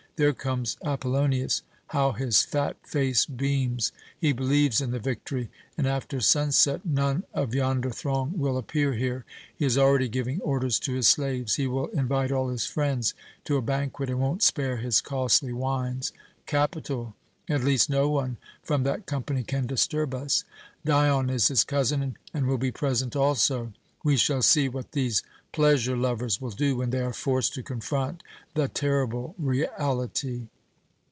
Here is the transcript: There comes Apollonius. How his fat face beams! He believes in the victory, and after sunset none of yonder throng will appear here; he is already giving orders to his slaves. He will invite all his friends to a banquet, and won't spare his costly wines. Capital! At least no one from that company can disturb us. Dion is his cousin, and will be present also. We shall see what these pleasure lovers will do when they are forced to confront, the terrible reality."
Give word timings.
There 0.17 0.33
comes 0.33 0.77
Apollonius. 0.85 1.63
How 1.87 2.11
his 2.11 2.43
fat 2.43 2.77
face 2.85 3.25
beams! 3.25 3.91
He 4.19 4.33
believes 4.33 4.79
in 4.79 4.91
the 4.91 4.99
victory, 4.99 5.49
and 5.75 5.87
after 5.87 6.19
sunset 6.19 6.85
none 6.85 7.23
of 7.33 7.55
yonder 7.55 7.89
throng 7.89 8.37
will 8.37 8.55
appear 8.55 8.93
here; 8.93 9.25
he 9.57 9.65
is 9.65 9.79
already 9.79 10.07
giving 10.07 10.39
orders 10.41 10.77
to 10.81 10.93
his 10.93 11.07
slaves. 11.07 11.55
He 11.55 11.65
will 11.65 11.87
invite 11.87 12.31
all 12.31 12.49
his 12.49 12.67
friends 12.67 13.15
to 13.45 13.57
a 13.57 13.63
banquet, 13.63 14.11
and 14.11 14.19
won't 14.19 14.43
spare 14.43 14.77
his 14.77 15.01
costly 15.01 15.53
wines. 15.53 16.13
Capital! 16.45 17.15
At 17.49 17.63
least 17.63 17.89
no 17.89 18.07
one 18.07 18.37
from 18.61 18.83
that 18.83 19.07
company 19.07 19.41
can 19.41 19.65
disturb 19.65 20.13
us. 20.13 20.43
Dion 20.85 21.31
is 21.31 21.47
his 21.47 21.63
cousin, 21.63 22.15
and 22.31 22.45
will 22.45 22.59
be 22.59 22.69
present 22.71 23.15
also. 23.15 23.73
We 24.03 24.17
shall 24.17 24.41
see 24.43 24.69
what 24.69 24.91
these 24.91 25.23
pleasure 25.51 25.97
lovers 25.97 26.39
will 26.39 26.49
do 26.51 26.77
when 26.77 26.91
they 26.91 27.01
are 27.01 27.11
forced 27.11 27.53
to 27.53 27.61
confront, 27.61 28.23
the 28.55 28.69
terrible 28.69 29.35
reality." 29.37 30.47